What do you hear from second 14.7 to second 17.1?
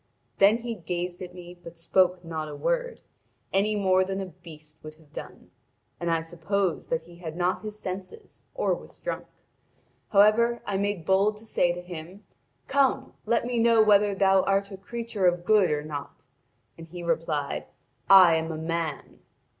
a creature of good or not.' And he